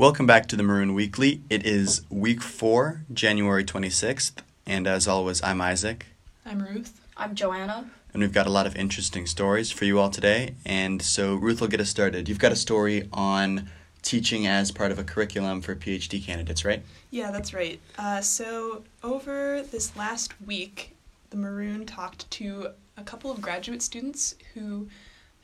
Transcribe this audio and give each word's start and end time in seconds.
Welcome 0.00 0.24
back 0.24 0.46
to 0.46 0.56
the 0.56 0.62
Maroon 0.62 0.94
Weekly. 0.94 1.42
It 1.50 1.66
is 1.66 2.06
week 2.08 2.40
four, 2.40 3.02
January 3.12 3.62
26th, 3.62 4.32
and 4.64 4.86
as 4.86 5.06
always, 5.06 5.42
I'm 5.42 5.60
Isaac, 5.60 6.06
I'm 6.46 6.62
Ruth. 6.62 6.98
I'm 7.18 7.34
Joanna. 7.34 7.90
and 8.14 8.22
we've 8.22 8.32
got 8.32 8.46
a 8.46 8.50
lot 8.50 8.66
of 8.66 8.74
interesting 8.76 9.26
stories 9.26 9.70
for 9.70 9.84
you 9.84 9.98
all 9.98 10.08
today. 10.08 10.54
And 10.64 11.02
so, 11.02 11.34
Ruth 11.34 11.60
will 11.60 11.68
get 11.68 11.80
us 11.80 11.90
started. 11.90 12.30
You've 12.30 12.38
got 12.38 12.50
a 12.50 12.56
story 12.56 13.10
on 13.12 13.68
teaching 14.00 14.46
as 14.46 14.70
part 14.72 14.90
of 14.90 14.98
a 14.98 15.04
curriculum 15.04 15.60
for 15.60 15.76
PhD 15.76 16.24
candidates, 16.24 16.64
right? 16.64 16.82
Yeah, 17.10 17.30
that's 17.30 17.52
right. 17.52 17.78
Uh, 17.98 18.22
so, 18.22 18.84
over 19.02 19.60
this 19.70 19.94
last 19.96 20.32
week, 20.46 20.96
the 21.28 21.36
Maroon 21.36 21.84
talked 21.84 22.30
to 22.30 22.68
a 22.96 23.02
couple 23.02 23.30
of 23.30 23.42
graduate 23.42 23.82
students 23.82 24.34
who 24.54 24.88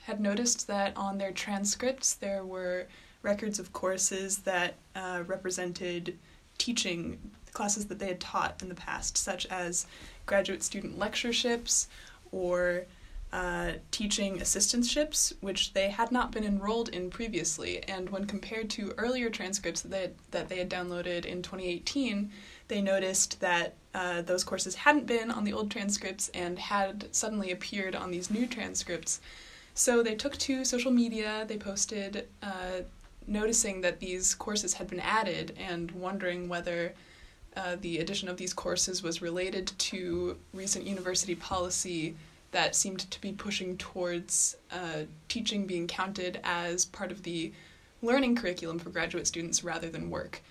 had 0.04 0.18
noticed 0.18 0.66
that 0.66 0.96
on 0.96 1.18
their 1.18 1.32
transcripts 1.32 2.14
there 2.14 2.42
were 2.42 2.86
records 3.26 3.58
of 3.58 3.72
courses 3.72 4.38
that 4.38 4.74
uh, 4.94 5.24
represented 5.26 6.16
teaching 6.58 7.18
classes 7.52 7.86
that 7.86 7.98
they 7.98 8.08
had 8.08 8.20
taught 8.20 8.62
in 8.62 8.68
the 8.68 8.74
past, 8.74 9.18
such 9.18 9.44
as 9.46 9.86
graduate 10.26 10.62
student 10.62 10.96
lectureships 10.98 11.88
or 12.30 12.86
uh, 13.32 13.72
teaching 13.90 14.38
assistantships, 14.38 15.32
which 15.40 15.72
they 15.72 15.88
had 15.90 16.12
not 16.12 16.30
been 16.30 16.44
enrolled 16.44 16.88
in 16.90 17.10
previously. 17.10 17.82
And 17.88 18.08
when 18.10 18.26
compared 18.26 18.70
to 18.70 18.94
earlier 18.96 19.28
transcripts 19.28 19.80
that 19.82 19.90
they 19.90 20.00
had, 20.00 20.14
that 20.30 20.48
they 20.48 20.58
had 20.58 20.70
downloaded 20.70 21.24
in 21.24 21.42
2018, 21.42 22.30
they 22.68 22.80
noticed 22.80 23.40
that 23.40 23.74
uh, 23.94 24.22
those 24.22 24.44
courses 24.44 24.76
hadn't 24.76 25.06
been 25.06 25.30
on 25.30 25.44
the 25.44 25.52
old 25.52 25.70
transcripts 25.70 26.28
and 26.32 26.58
had 26.58 27.08
suddenly 27.10 27.50
appeared 27.50 27.96
on 27.96 28.10
these 28.10 28.30
new 28.30 28.46
transcripts. 28.46 29.20
So 29.74 30.02
they 30.02 30.14
took 30.14 30.36
to 30.38 30.64
social 30.64 30.92
media, 30.92 31.44
they 31.48 31.58
posted 31.58 32.28
uh, 32.42 32.82
noticing 33.26 33.80
that 33.80 34.00
these 34.00 34.34
courses 34.34 34.74
had 34.74 34.88
been 34.88 35.00
added 35.00 35.56
and 35.58 35.90
wondering 35.92 36.48
whether 36.48 36.94
uh, 37.56 37.76
the 37.80 37.98
addition 37.98 38.28
of 38.28 38.36
these 38.36 38.52
courses 38.52 39.02
was 39.02 39.22
related 39.22 39.72
to 39.78 40.36
recent 40.52 40.86
university 40.86 41.34
policy 41.34 42.14
that 42.52 42.74
seemed 42.74 43.10
to 43.10 43.20
be 43.20 43.32
pushing 43.32 43.76
towards 43.76 44.56
uh, 44.70 45.02
teaching 45.28 45.66
being 45.66 45.86
counted 45.86 46.40
as 46.44 46.84
part 46.84 47.10
of 47.10 47.22
the 47.22 47.52
learning 48.02 48.36
curriculum 48.36 48.78
for 48.78 48.90
graduate 48.90 49.26
students 49.26 49.64
rather 49.64 49.88
than 49.88 50.10
work. 50.10 50.42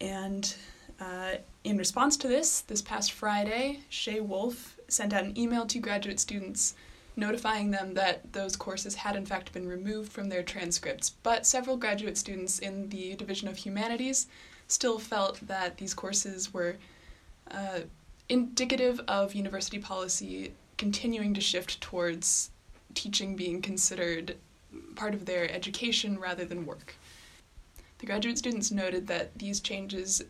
And 0.00 0.54
uh, 1.00 1.36
in 1.64 1.78
response 1.78 2.16
to 2.18 2.28
this, 2.28 2.62
this 2.62 2.82
past 2.82 3.12
Friday, 3.12 3.80
Shay 3.88 4.20
Wolf 4.20 4.76
sent 4.88 5.12
out 5.12 5.24
an 5.24 5.38
email 5.38 5.64
to 5.66 5.78
graduate 5.78 6.20
students 6.20 6.74
notifying 7.16 7.70
them 7.70 7.94
that 7.94 8.32
those 8.32 8.56
courses 8.56 8.94
had 8.94 9.16
in 9.16 9.26
fact 9.26 9.52
been 9.52 9.68
removed 9.68 10.12
from 10.12 10.28
their 10.28 10.42
transcripts. 10.42 11.10
But 11.10 11.46
several 11.46 11.76
graduate 11.76 12.16
students 12.16 12.58
in 12.58 12.88
the 12.88 13.14
Division 13.16 13.48
of 13.48 13.58
Humanities 13.58 14.26
still 14.68 14.98
felt 14.98 15.46
that 15.46 15.76
these 15.76 15.94
courses 15.94 16.52
were 16.52 16.76
uh, 17.50 17.80
indicative 18.28 19.00
of 19.08 19.34
university 19.34 19.78
policy 19.78 20.52
continuing 20.78 21.34
to 21.34 21.40
shift 21.40 21.80
towards 21.80 22.50
teaching 22.94 23.36
being 23.36 23.60
considered 23.60 24.36
part 24.96 25.14
of 25.14 25.26
their 25.26 25.50
education 25.50 26.18
rather 26.18 26.44
than 26.44 26.66
work. 26.66 26.96
The 27.98 28.06
graduate 28.06 28.38
students 28.38 28.70
noted 28.70 29.06
that 29.06 29.38
these 29.38 29.60
changes 29.60 30.22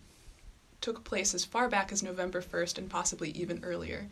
took 0.81 1.05
place 1.05 1.33
as 1.33 1.45
far 1.45 1.69
back 1.69 1.93
as 1.93 2.03
November 2.03 2.43
1st 2.43 2.79
and 2.79 2.91
possibly 2.91 3.31
even 3.31 3.63
earlier. 3.65 4.09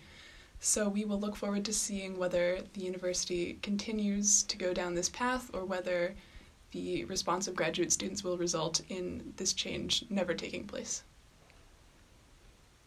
So 0.60 0.88
we 0.90 1.06
will 1.06 1.18
look 1.18 1.36
forward 1.36 1.64
to 1.64 1.72
seeing 1.72 2.18
whether 2.18 2.60
the 2.74 2.82
university 2.82 3.58
continues 3.62 4.42
to 4.44 4.58
go 4.58 4.74
down 4.74 4.94
this 4.94 5.08
path 5.08 5.50
or 5.54 5.64
whether 5.64 6.14
the 6.72 7.04
response 7.06 7.48
of 7.48 7.56
graduate 7.56 7.92
students 7.92 8.22
will 8.22 8.36
result 8.36 8.82
in 8.90 9.32
this 9.36 9.54
change 9.54 10.04
never 10.10 10.34
taking 10.34 10.64
place. 10.64 11.02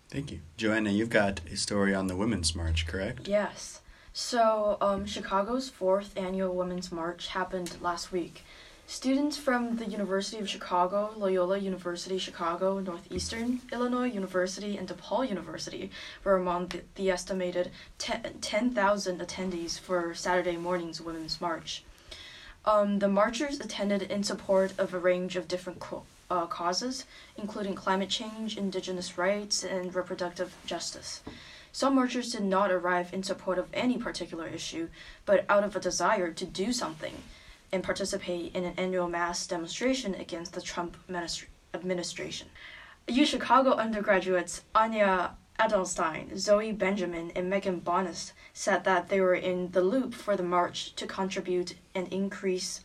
Thank 0.09 0.31
you. 0.31 0.41
Joanna, 0.55 0.91
you've 0.91 1.09
got 1.09 1.41
a 1.51 1.57
story 1.57 1.95
on 1.95 2.05
the 2.05 2.15
Women's 2.15 2.55
March, 2.55 2.85
correct? 2.85 3.27
Yes. 3.27 3.81
So, 4.13 4.77
um, 4.79 5.07
Chicago's 5.07 5.69
fourth 5.69 6.15
annual 6.15 6.53
Women's 6.53 6.91
March 6.91 7.29
happened 7.29 7.77
last 7.81 8.11
week. 8.11 8.43
Students 8.85 9.37
from 9.37 9.77
the 9.77 9.85
University 9.85 10.39
of 10.39 10.49
Chicago, 10.49 11.13
Loyola 11.15 11.57
University 11.57 12.17
Chicago, 12.17 12.79
Northeastern 12.79 13.61
Illinois 13.71 14.11
University, 14.11 14.77
and 14.77 14.87
DePaul 14.87 15.27
University 15.27 15.89
were 16.23 16.35
among 16.35 16.69
the, 16.95 17.09
estimated 17.09 17.71
10,000 17.97 19.19
attendees 19.21 19.79
for 19.79 20.13
Saturday 20.13 20.57
morning's 20.57 20.99
Women's 20.99 21.39
March. 21.39 21.85
Um, 22.65 22.99
the 22.99 23.07
marchers 23.07 23.61
attended 23.61 24.03
in 24.03 24.21
support 24.21 24.73
of 24.77 24.93
a 24.93 24.99
range 24.99 25.37
of 25.37 25.47
different 25.47 25.81
uh, 26.29 26.45
causes, 26.47 27.05
including 27.37 27.75
climate 27.75 28.09
change, 28.09 28.57
indigenous 28.57 29.17
rights, 29.17 29.63
and 29.63 29.95
reproductive 29.95 30.55
justice. 30.65 31.21
Some 31.71 31.95
marchers 31.95 32.33
did 32.33 32.43
not 32.43 32.69
arrive 32.69 33.13
in 33.13 33.23
support 33.23 33.57
of 33.57 33.67
any 33.73 33.97
particular 33.97 34.45
issue, 34.45 34.89
but 35.25 35.45
out 35.49 35.63
of 35.63 35.75
a 35.75 35.79
desire 35.79 36.31
to 36.33 36.45
do 36.45 36.73
something 36.73 37.23
and 37.73 37.83
participate 37.83 38.55
in 38.55 38.63
an 38.63 38.73
annual 38.77 39.09
mass 39.09 39.45
demonstration 39.47 40.13
against 40.15 40.53
the 40.53 40.61
Trump 40.61 40.95
administration. 41.73 42.47
U 43.07 43.25
Chicago 43.25 43.71
undergraduates 43.71 44.61
Anya 44.73 45.35
Adelstein, 45.59 46.37
Zoe 46.37 46.71
Benjamin, 46.71 47.31
and 47.35 47.49
Megan 47.49 47.79
Bonus 47.79 48.33
said 48.53 48.83
that 48.83 49.09
they 49.09 49.19
were 49.19 49.35
in 49.35 49.71
the 49.71 49.81
loop 49.81 50.13
for 50.13 50.37
the 50.37 50.43
march 50.43 50.95
to 50.95 51.07
contribute 51.07 51.75
and 51.95 52.07
increase 52.13 52.81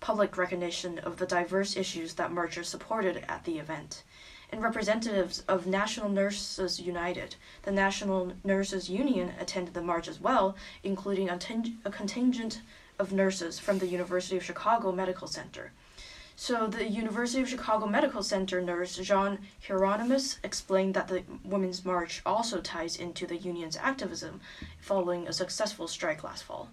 public 0.00 0.36
recognition 0.36 0.98
of 1.00 1.16
the 1.16 1.26
diverse 1.26 1.76
issues 1.76 2.14
that 2.14 2.32
marchers 2.32 2.68
supported 2.68 3.24
at 3.28 3.44
the 3.44 3.58
event. 3.58 4.04
And 4.50 4.62
representatives 4.62 5.40
of 5.48 5.66
National 5.66 6.08
Nurses 6.08 6.80
United, 6.80 7.36
the 7.62 7.72
National 7.72 8.32
Nurses 8.44 8.88
Union, 8.88 9.34
attended 9.38 9.74
the 9.74 9.82
march 9.82 10.08
as 10.08 10.20
well, 10.20 10.56
including 10.82 11.28
a, 11.28 11.38
a 11.84 11.90
contingent 11.90 12.60
of 12.98 13.12
nurses 13.12 13.58
from 13.58 13.78
the 13.78 13.86
University 13.86 14.36
of 14.36 14.44
Chicago 14.44 14.92
Medical 14.92 15.28
Center. 15.28 15.72
So, 16.36 16.68
the 16.68 16.88
University 16.88 17.42
of 17.42 17.48
Chicago 17.48 17.86
Medical 17.86 18.22
Center 18.22 18.60
nurse 18.60 18.96
Jean 18.96 19.38
Hieronymus 19.66 20.38
explained 20.44 20.94
that 20.94 21.08
the 21.08 21.24
Women's 21.44 21.84
March 21.84 22.22
also 22.24 22.60
ties 22.60 22.96
into 22.96 23.26
the 23.26 23.36
union's 23.36 23.76
activism 23.76 24.40
following 24.80 25.26
a 25.26 25.32
successful 25.32 25.88
strike 25.88 26.22
last 26.22 26.44
fall. 26.44 26.68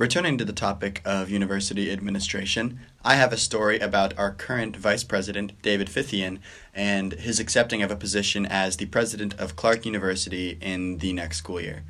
Returning 0.00 0.38
to 0.38 0.46
the 0.46 0.54
topic 0.54 1.02
of 1.04 1.28
university 1.28 1.92
administration, 1.92 2.80
I 3.04 3.16
have 3.16 3.34
a 3.34 3.36
story 3.36 3.78
about 3.78 4.16
our 4.16 4.32
current 4.32 4.74
Vice 4.74 5.04
President, 5.04 5.52
David 5.60 5.88
Fithian, 5.88 6.38
and 6.74 7.12
his 7.12 7.38
accepting 7.38 7.82
of 7.82 7.90
a 7.90 7.96
position 7.96 8.46
as 8.46 8.78
the 8.78 8.86
president 8.86 9.34
of 9.34 9.56
Clark 9.56 9.84
University 9.84 10.56
in 10.62 10.96
the 10.98 11.12
next 11.12 11.36
school 11.36 11.60
year. 11.60 11.82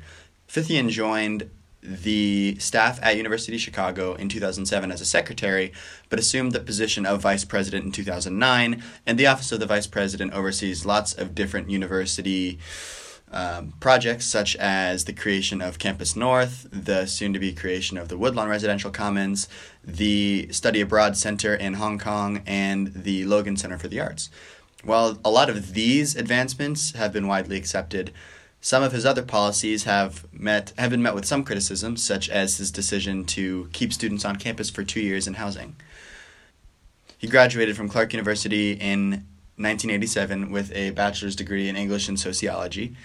Fithian 0.45 0.89
joined 0.89 1.49
the 1.83 2.55
staff 2.59 2.99
at 3.01 3.17
University 3.17 3.55
of 3.55 3.61
Chicago 3.61 4.13
in 4.15 4.29
2007 4.29 4.91
as 4.91 5.01
a 5.01 5.05
secretary, 5.05 5.71
but 6.09 6.19
assumed 6.19 6.51
the 6.51 6.59
position 6.59 7.05
of 7.05 7.21
vice 7.21 7.45
president 7.45 7.85
in 7.85 7.91
2009. 7.91 8.83
And 9.05 9.17
the 9.17 9.27
office 9.27 9.51
of 9.51 9.59
the 9.59 9.65
vice 9.65 9.87
president 9.87 10.33
oversees 10.33 10.85
lots 10.85 11.13
of 11.13 11.33
different 11.33 11.69
university 11.69 12.59
um, 13.31 13.73
projects, 13.79 14.25
such 14.25 14.55
as 14.57 15.05
the 15.05 15.13
creation 15.13 15.61
of 15.61 15.79
Campus 15.79 16.15
North, 16.15 16.67
the 16.71 17.05
soon 17.05 17.33
to 17.33 17.39
be 17.39 17.53
creation 17.53 17.97
of 17.97 18.09
the 18.09 18.17
Woodlawn 18.17 18.49
Residential 18.49 18.91
Commons, 18.91 19.47
the 19.83 20.49
Study 20.51 20.81
Abroad 20.81 21.15
Center 21.15 21.55
in 21.55 21.75
Hong 21.75 21.97
Kong, 21.97 22.43
and 22.45 22.93
the 22.93 23.23
Logan 23.25 23.55
Center 23.55 23.77
for 23.77 23.87
the 23.87 24.01
Arts. 24.01 24.29
While 24.83 25.19
a 25.23 25.31
lot 25.31 25.49
of 25.49 25.73
these 25.73 26.15
advancements 26.15 26.91
have 26.91 27.13
been 27.13 27.27
widely 27.27 27.55
accepted, 27.55 28.11
some 28.61 28.83
of 28.83 28.91
his 28.91 29.05
other 29.05 29.23
policies 29.23 29.83
have 29.85 30.25
met 30.31 30.71
have 30.77 30.91
been 30.91 31.01
met 31.01 31.15
with 31.15 31.25
some 31.25 31.43
criticism, 31.43 31.97
such 31.97 32.29
as 32.29 32.57
his 32.57 32.71
decision 32.71 33.25
to 33.25 33.67
keep 33.73 33.91
students 33.91 34.23
on 34.23 34.35
campus 34.35 34.69
for 34.69 34.83
two 34.83 35.01
years 35.01 35.27
in 35.27 35.33
housing. 35.33 35.75
He 37.17 37.27
graduated 37.27 37.75
from 37.75 37.89
Clark 37.89 38.13
University 38.13 38.73
in 38.73 39.25
1987 39.57 40.51
with 40.51 40.71
a 40.75 40.91
bachelor's 40.91 41.35
degree 41.35 41.67
in 41.67 41.75
English 41.75 42.07
and 42.07 42.19
sociology, 42.19 42.95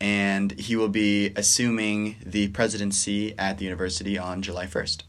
and 0.00 0.52
he 0.52 0.76
will 0.76 0.88
be 0.88 1.32
assuming 1.36 2.16
the 2.24 2.48
presidency 2.48 3.36
at 3.38 3.58
the 3.58 3.64
university 3.64 4.18
on 4.18 4.42
July 4.42 4.66
1st. 4.66 5.02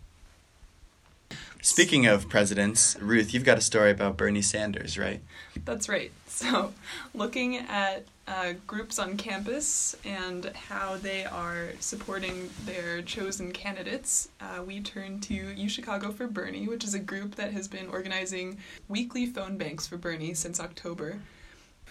Speaking 1.61 2.05
of 2.05 2.29
presidents, 2.29 2.95
Ruth, 3.01 3.33
you've 3.33 3.43
got 3.43 3.57
a 3.57 3.61
story 3.61 3.91
about 3.91 4.15
Bernie 4.15 4.41
Sanders, 4.41 4.97
right? 4.97 5.21
That's 5.65 5.89
right. 5.89 6.11
So, 6.39 6.73
looking 7.13 7.57
at 7.57 8.05
uh, 8.25 8.53
groups 8.65 8.97
on 8.97 9.17
campus 9.17 9.93
and 10.05 10.45
how 10.55 10.95
they 10.95 11.25
are 11.25 11.71
supporting 11.81 12.49
their 12.63 13.01
chosen 13.01 13.51
candidates, 13.51 14.29
uh, 14.39 14.63
we 14.63 14.79
turn 14.79 15.19
to 15.21 15.33
U 15.33 15.67
Chicago 15.67 16.13
for 16.13 16.27
Bernie, 16.27 16.69
which 16.69 16.85
is 16.85 16.93
a 16.93 16.99
group 16.99 17.35
that 17.35 17.51
has 17.51 17.67
been 17.67 17.89
organizing 17.89 18.57
weekly 18.87 19.25
phone 19.25 19.57
banks 19.57 19.85
for 19.85 19.97
Bernie 19.97 20.33
since 20.33 20.61
October. 20.61 21.19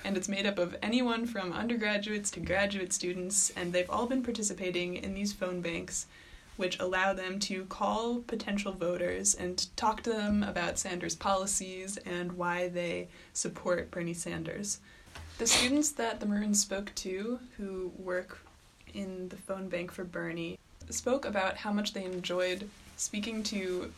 And 0.02 0.16
it's 0.16 0.30
made 0.30 0.46
up 0.46 0.58
of 0.58 0.76
anyone 0.82 1.26
from 1.26 1.52
undergraduates 1.52 2.30
to 2.30 2.40
graduate 2.40 2.94
students, 2.94 3.50
and 3.50 3.74
they've 3.74 3.90
all 3.90 4.06
been 4.06 4.22
participating 4.22 4.96
in 4.96 5.12
these 5.12 5.34
phone 5.34 5.60
banks 5.60 6.06
which 6.58 6.78
allow 6.80 7.12
them 7.14 7.38
to 7.38 7.64
call 7.66 8.18
potential 8.18 8.72
voters 8.72 9.32
and 9.32 9.74
talk 9.76 10.02
to 10.02 10.10
them 10.10 10.42
about 10.42 10.76
Sanders' 10.76 11.14
policies 11.14 11.96
and 11.98 12.32
why 12.32 12.66
they 12.68 13.06
support 13.32 13.92
Bernie 13.92 14.12
Sanders. 14.12 14.80
The 15.38 15.46
students 15.46 15.92
that 15.92 16.18
the 16.18 16.26
Maroons 16.26 16.60
spoke 16.60 16.92
to, 16.96 17.38
who 17.56 17.92
work 17.96 18.40
in 18.92 19.28
the 19.28 19.36
phone 19.36 19.68
bank 19.68 19.92
for 19.92 20.02
Bernie, 20.02 20.58
spoke 20.90 21.24
about 21.24 21.56
how 21.56 21.72
much 21.72 21.92
they 21.92 22.04
enjoyed 22.04 22.68
speaking 22.96 23.44
to 23.44 23.92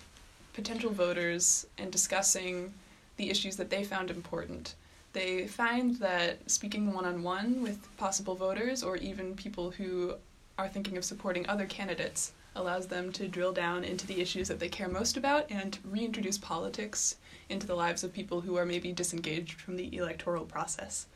potential 0.53 0.91
voters 0.91 1.67
and 1.79 1.91
discussing 1.91 2.75
the 3.17 3.31
issues 3.31 3.56
that 3.56 3.71
they 3.71 3.85
found 3.85 4.11
important. 4.11 4.75
They 5.15 5.47
find 5.47 5.97
that 5.97 6.51
speaking 6.51 6.93
one 6.93 7.06
on 7.06 7.23
one 7.23 7.63
with 7.63 7.89
possible 7.97 8.35
voters 8.35 8.83
or 8.83 8.99
even 8.99 9.35
people 9.35 9.71
who 9.71 10.15
are 10.59 10.69
thinking 10.69 10.99
of 10.99 11.06
supporting 11.06 11.49
other 11.49 11.65
candidates 11.65 12.33
allows 12.56 12.87
them 12.87 13.12
to 13.12 13.29
drill 13.29 13.52
down 13.52 13.85
into 13.85 14.06
the 14.06 14.20
issues 14.20 14.49
that 14.49 14.58
they 14.58 14.69
care 14.69 14.88
most 14.88 15.17
about 15.17 15.50
and 15.50 15.79
reintroduce 15.85 16.38
politics 16.38 17.17
into 17.49 17.67
the 17.67 17.75
lives 17.75 18.05
of 18.05 18.12
people 18.12 18.41
who 18.41 18.56
are 18.56 18.67
maybe 18.67 18.93
disengaged 18.93 19.61
from 19.61 19.76
the 19.76 19.97
electoral 19.97 20.44
process. 20.44 21.06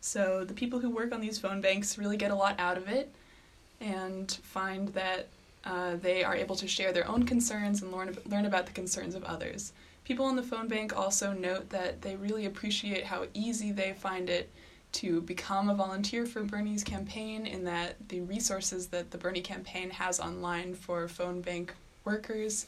So 0.00 0.44
the 0.44 0.54
people 0.54 0.80
who 0.80 0.90
work 0.90 1.12
on 1.12 1.20
these 1.20 1.38
phone 1.38 1.60
banks 1.60 1.98
really 1.98 2.16
get 2.16 2.30
a 2.30 2.34
lot 2.34 2.58
out 2.58 2.76
of 2.76 2.88
it 2.88 3.12
and 3.80 4.30
find 4.42 4.88
that 4.88 5.28
uh, 5.64 5.96
they 5.96 6.22
are 6.22 6.36
able 6.36 6.56
to 6.56 6.68
share 6.68 6.92
their 6.92 7.08
own 7.08 7.24
concerns 7.24 7.82
and 7.82 7.90
learn, 7.90 8.16
learn 8.26 8.44
about 8.44 8.66
the 8.66 8.72
concerns 8.72 9.14
of 9.14 9.24
others. 9.24 9.72
People 10.04 10.28
in 10.28 10.36
the 10.36 10.42
phone 10.42 10.68
bank 10.68 10.94
also 10.94 11.32
note 11.32 11.70
that 11.70 12.02
they 12.02 12.16
really 12.16 12.44
appreciate 12.44 13.04
how 13.04 13.26
easy 13.32 13.72
they 13.72 13.94
find 13.94 14.28
it 14.28 14.50
to 14.94 15.20
become 15.20 15.68
a 15.68 15.74
volunteer 15.74 16.26
for 16.26 16.42
Bernie's 16.42 16.84
campaign, 16.84 17.46
in 17.46 17.64
that 17.64 17.96
the 18.08 18.20
resources 18.22 18.88
that 18.88 19.10
the 19.10 19.18
Bernie 19.18 19.40
campaign 19.40 19.90
has 19.90 20.18
online 20.20 20.74
for 20.74 21.08
phone 21.08 21.40
bank 21.40 21.74
workers 22.04 22.66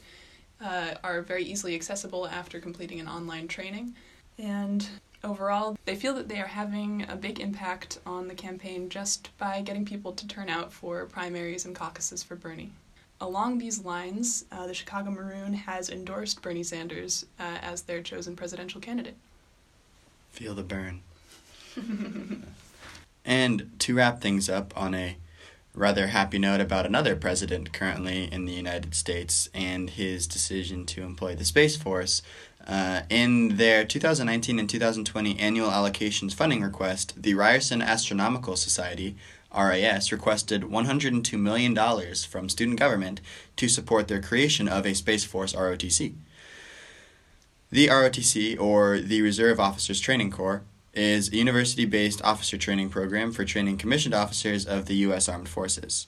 uh, 0.61 0.95
are 1.03 1.21
very 1.21 1.43
easily 1.43 1.75
accessible 1.75 2.27
after 2.27 2.59
completing 2.59 2.99
an 2.99 3.07
online 3.07 3.47
training. 3.47 3.95
And 4.37 4.87
overall, 5.23 5.77
they 5.85 5.95
feel 5.95 6.13
that 6.15 6.29
they 6.29 6.39
are 6.39 6.47
having 6.47 7.05
a 7.09 7.15
big 7.15 7.39
impact 7.39 7.99
on 8.05 8.27
the 8.27 8.35
campaign 8.35 8.89
just 8.89 9.35
by 9.37 9.61
getting 9.61 9.85
people 9.85 10.13
to 10.13 10.27
turn 10.27 10.49
out 10.49 10.71
for 10.71 11.05
primaries 11.05 11.65
and 11.65 11.75
caucuses 11.75 12.23
for 12.23 12.35
Bernie. 12.35 12.71
Along 13.19 13.57
these 13.57 13.83
lines, 13.83 14.45
uh, 14.51 14.67
the 14.67 14.75
Chicago 14.75 15.09
Maroon 15.09 15.53
has 15.53 15.89
endorsed 15.89 16.41
Bernie 16.41 16.61
Sanders 16.63 17.25
uh, 17.39 17.57
as 17.61 17.81
their 17.81 18.01
chosen 18.01 18.35
presidential 18.35 18.79
candidate. 18.79 19.15
Feel 20.31 20.53
the 20.53 20.61
Bern. 20.61 21.01
and 23.25 23.71
to 23.79 23.95
wrap 23.95 24.21
things 24.21 24.49
up 24.49 24.73
on 24.75 24.93
a 24.93 25.17
rather 25.73 26.07
happy 26.07 26.39
note 26.39 26.59
about 26.59 26.85
another 26.85 27.15
president 27.15 27.71
currently 27.71 28.31
in 28.31 28.45
the 28.45 28.53
United 28.53 28.95
States 28.95 29.47
and 29.53 29.91
his 29.91 30.25
decision 30.25 30.85
to 30.85 31.03
employ 31.03 31.35
the 31.35 31.45
Space 31.45 31.75
Force, 31.75 32.23
uh, 32.67 33.01
in 33.09 33.55
their 33.55 33.85
2019 33.85 34.59
and 34.59 34.69
2020 34.69 35.39
annual 35.39 35.69
allocations 35.69 36.33
funding 36.33 36.61
request, 36.61 37.13
the 37.21 37.33
Ryerson 37.33 37.81
Astronomical 37.81 38.57
Society, 38.57 39.15
RAS, 39.55 40.11
requested 40.11 40.63
$102 40.63 41.39
million 41.39 41.75
from 42.27 42.49
student 42.49 42.77
government 42.77 43.21
to 43.55 43.69
support 43.69 44.09
their 44.09 44.21
creation 44.21 44.67
of 44.67 44.85
a 44.85 44.93
Space 44.93 45.23
Force 45.23 45.53
ROTC. 45.53 46.13
The 47.71 47.87
ROTC, 47.87 48.59
or 48.59 48.99
the 48.99 49.21
Reserve 49.21 49.59
Officers 49.61 50.01
Training 50.01 50.31
Corps, 50.31 50.63
is 50.97 51.29
a 51.29 51.35
university 51.35 51.85
based 51.85 52.21
officer 52.23 52.57
training 52.57 52.89
program 52.89 53.31
for 53.31 53.45
training 53.45 53.77
commissioned 53.77 54.15
officers 54.15 54.65
of 54.65 54.87
the 54.87 54.95
U.S. 54.95 55.29
Armed 55.29 55.47
Forces. 55.47 56.07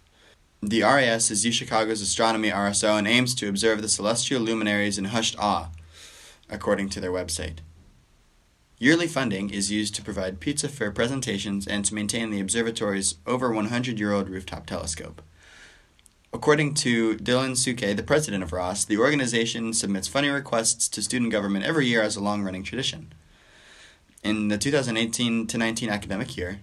The 0.61 0.81
RAS 0.81 1.31
is 1.31 1.45
UChicago's 1.45 2.01
astronomy 2.01 2.49
RSO 2.49 2.97
and 2.97 3.07
aims 3.07 3.33
to 3.35 3.47
observe 3.47 3.81
the 3.81 3.87
celestial 3.87 4.41
luminaries 4.41 4.97
in 4.97 5.05
hushed 5.05 5.37
awe 5.39 5.69
according 6.49 6.89
to 6.89 6.99
their 6.99 7.11
website. 7.11 7.59
Yearly 8.79 9.07
funding 9.07 9.49
is 9.49 9.71
used 9.71 9.93
to 9.95 10.01
provide 10.01 10.39
pizza 10.39 10.67
fair 10.67 10.91
presentations 10.91 11.67
and 11.67 11.85
to 11.85 11.93
maintain 11.93 12.29
the 12.29 12.39
observatory's 12.39 13.15
over 13.27 13.51
100 13.51 13.99
year 13.99 14.13
old 14.13 14.29
rooftop 14.29 14.65
telescope. 14.65 15.21
According 16.31 16.75
to 16.75 17.15
Dylan 17.17 17.57
Suke, 17.57 17.95
the 17.95 18.03
president 18.03 18.43
of 18.43 18.53
ROS, 18.53 18.85
the 18.85 18.97
organization 18.97 19.73
submits 19.73 20.07
funding 20.07 20.31
requests 20.31 20.87
to 20.89 21.01
student 21.01 21.31
government 21.31 21.65
every 21.65 21.87
year 21.87 22.01
as 22.01 22.15
a 22.15 22.23
long 22.23 22.43
running 22.43 22.63
tradition. 22.63 23.13
In 24.21 24.49
the 24.49 24.57
2018 24.57 25.47
19 25.53 25.89
academic 25.89 26.35
year, 26.35 26.59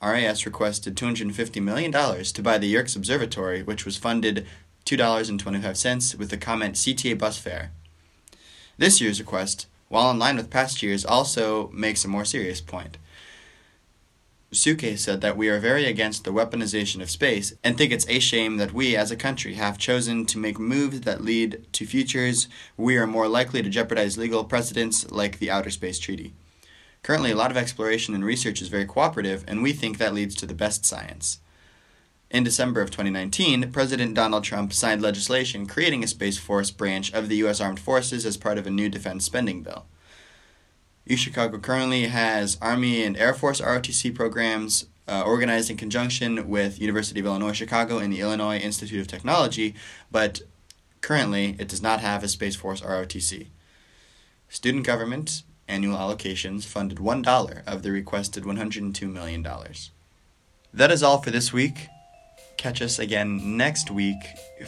RAS 0.00 0.46
requested 0.46 0.96
$250 0.96 1.62
million 1.62 1.90
to 1.90 2.42
buy 2.42 2.58
the 2.58 2.68
Yerkes 2.68 2.94
Observatory, 2.94 3.62
which 3.62 3.84
was 3.84 3.96
funded 3.96 4.46
$2.25 4.86 6.18
with 6.18 6.30
the 6.30 6.36
comment 6.36 6.76
CTA 6.76 7.18
bus 7.18 7.38
fare. 7.38 7.72
This 8.76 9.00
year's 9.00 9.18
request, 9.18 9.66
while 9.88 10.10
in 10.10 10.18
line 10.18 10.36
with 10.36 10.50
past 10.50 10.82
years, 10.82 11.04
also 11.04 11.68
makes 11.72 12.04
a 12.04 12.08
more 12.08 12.24
serious 12.24 12.60
point. 12.60 12.98
Suke 14.52 14.96
said 14.96 15.20
that 15.20 15.36
we 15.36 15.48
are 15.48 15.58
very 15.58 15.86
against 15.86 16.22
the 16.22 16.32
weaponization 16.32 17.02
of 17.02 17.10
space 17.10 17.54
and 17.64 17.76
think 17.76 17.92
it's 17.92 18.08
a 18.08 18.20
shame 18.20 18.56
that 18.58 18.72
we 18.72 18.94
as 18.94 19.10
a 19.10 19.16
country 19.16 19.54
have 19.54 19.78
chosen 19.78 20.26
to 20.26 20.38
make 20.38 20.60
moves 20.60 21.00
that 21.00 21.24
lead 21.24 21.66
to 21.72 21.86
futures 21.86 22.46
we 22.76 22.96
are 22.96 23.06
more 23.06 23.26
likely 23.26 23.62
to 23.62 23.68
jeopardize 23.68 24.16
legal 24.16 24.44
precedents 24.44 25.10
like 25.10 25.40
the 25.40 25.50
Outer 25.50 25.70
Space 25.70 25.98
Treaty. 25.98 26.34
Currently, 27.04 27.32
a 27.32 27.36
lot 27.36 27.50
of 27.50 27.58
exploration 27.58 28.14
and 28.14 28.24
research 28.24 28.62
is 28.62 28.68
very 28.68 28.86
cooperative, 28.86 29.44
and 29.46 29.62
we 29.62 29.74
think 29.74 29.98
that 29.98 30.14
leads 30.14 30.34
to 30.36 30.46
the 30.46 30.54
best 30.54 30.86
science. 30.86 31.38
In 32.30 32.44
December 32.44 32.80
of 32.80 32.90
2019, 32.90 33.70
President 33.72 34.14
Donald 34.14 34.42
Trump 34.42 34.72
signed 34.72 35.02
legislation 35.02 35.66
creating 35.66 36.02
a 36.02 36.06
Space 36.06 36.38
Force 36.38 36.70
branch 36.70 37.12
of 37.12 37.28
the 37.28 37.36
U.S. 37.36 37.60
Armed 37.60 37.78
Forces 37.78 38.24
as 38.24 38.38
part 38.38 38.56
of 38.56 38.66
a 38.66 38.70
new 38.70 38.88
defense 38.88 39.26
spending 39.26 39.62
bill. 39.62 39.84
UChicago 41.06 41.60
currently 41.60 42.06
has 42.06 42.56
Army 42.62 43.04
and 43.04 43.18
Air 43.18 43.34
Force 43.34 43.60
ROTC 43.60 44.14
programs 44.14 44.86
uh, 45.06 45.22
organized 45.26 45.70
in 45.70 45.76
conjunction 45.76 46.48
with 46.48 46.80
University 46.80 47.20
of 47.20 47.26
Illinois 47.26 47.52
Chicago 47.52 47.98
and 47.98 48.14
the 48.14 48.20
Illinois 48.20 48.56
Institute 48.56 49.02
of 49.02 49.08
Technology, 49.08 49.74
but 50.10 50.40
currently 51.02 51.54
it 51.58 51.68
does 51.68 51.82
not 51.82 52.00
have 52.00 52.24
a 52.24 52.28
Space 52.28 52.56
Force 52.56 52.80
ROTC. 52.80 53.48
Student 54.48 54.86
government 54.86 55.42
annual 55.68 55.96
allocations 55.96 56.64
funded 56.64 56.98
$1 56.98 57.62
of 57.66 57.82
the 57.82 57.90
requested 57.90 58.44
$102 58.44 59.12
million. 59.12 59.46
That 60.72 60.90
is 60.90 61.02
all 61.02 61.22
for 61.22 61.30
this 61.30 61.52
week. 61.52 61.88
Catch 62.56 62.82
us 62.82 62.98
again 62.98 63.56
next 63.56 63.90
week 63.90 64.22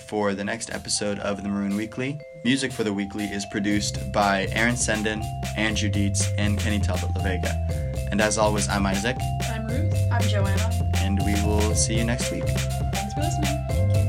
for 0.08 0.34
the 0.34 0.44
next 0.44 0.70
episode 0.70 1.18
of 1.18 1.42
the 1.42 1.48
Maroon 1.48 1.76
Weekly. 1.76 2.18
Music 2.44 2.72
for 2.72 2.84
the 2.84 2.92
weekly 2.92 3.24
is 3.24 3.44
produced 3.50 3.98
by 4.12 4.46
Aaron 4.50 4.74
Senden, 4.74 5.22
Andrew 5.56 5.88
Dietz, 5.88 6.28
and 6.36 6.58
Kenny 6.58 6.80
Talbot 6.80 7.10
LaVega. 7.16 8.10
And 8.10 8.20
as 8.20 8.38
always, 8.38 8.68
I'm 8.68 8.86
Isaac. 8.86 9.16
I'm 9.50 9.66
Ruth. 9.66 9.94
I'm 10.12 10.22
Joanna. 10.22 10.92
And 10.96 11.20
we 11.24 11.34
will 11.44 11.74
see 11.74 11.96
you 11.96 12.04
next 12.04 12.30
week. 12.30 12.44
Thanks 12.44 13.14
for 13.14 13.20
listening. 13.20 13.66
Thank 13.68 13.96
you. 13.96 14.05